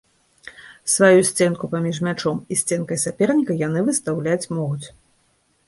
[0.93, 4.85] Сваю сценку паміж мячом і сценкай саперніка яны выстаўляць могуць.